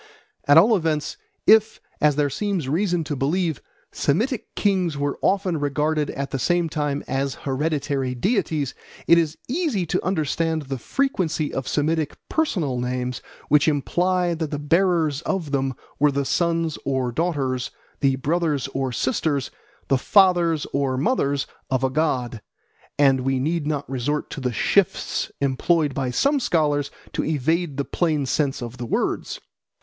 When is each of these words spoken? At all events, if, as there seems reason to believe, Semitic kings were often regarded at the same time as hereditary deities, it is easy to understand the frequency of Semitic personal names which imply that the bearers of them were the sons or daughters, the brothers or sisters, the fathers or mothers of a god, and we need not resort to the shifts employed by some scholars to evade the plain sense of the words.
At 0.47 0.57
all 0.57 0.75
events, 0.75 1.15
if, 1.45 1.79
as 2.01 2.15
there 2.15 2.31
seems 2.31 2.67
reason 2.67 3.03
to 3.03 3.15
believe, 3.15 3.61
Semitic 3.91 4.55
kings 4.55 4.97
were 4.97 5.19
often 5.21 5.59
regarded 5.59 6.09
at 6.09 6.31
the 6.31 6.39
same 6.39 6.69
time 6.69 7.03
as 7.07 7.35
hereditary 7.45 8.15
deities, 8.15 8.73
it 9.05 9.19
is 9.19 9.37
easy 9.47 9.85
to 9.85 10.03
understand 10.03 10.63
the 10.63 10.79
frequency 10.79 11.53
of 11.53 11.67
Semitic 11.67 12.17
personal 12.29 12.79
names 12.79 13.21
which 13.47 13.67
imply 13.67 14.33
that 14.33 14.49
the 14.49 14.57
bearers 14.57 15.21
of 15.21 15.51
them 15.51 15.75
were 15.99 16.11
the 16.11 16.25
sons 16.25 16.79
or 16.83 17.11
daughters, 17.11 17.69
the 17.99 18.15
brothers 18.15 18.67
or 18.69 18.91
sisters, 18.91 19.51
the 19.87 19.99
fathers 19.99 20.65
or 20.73 20.97
mothers 20.97 21.45
of 21.69 21.83
a 21.83 21.91
god, 21.91 22.41
and 22.97 23.19
we 23.19 23.39
need 23.39 23.67
not 23.67 23.87
resort 23.87 24.31
to 24.31 24.41
the 24.41 24.51
shifts 24.51 25.31
employed 25.41 25.93
by 25.93 26.09
some 26.09 26.39
scholars 26.39 26.89
to 27.13 27.23
evade 27.23 27.77
the 27.77 27.85
plain 27.85 28.25
sense 28.25 28.63
of 28.63 28.77
the 28.77 28.85
words. 28.87 29.39